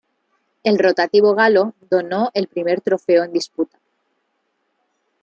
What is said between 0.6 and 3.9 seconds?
El rotativo galo donó el primer trofeo en disputa.